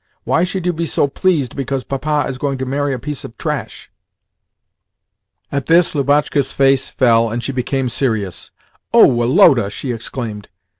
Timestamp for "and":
7.29-7.43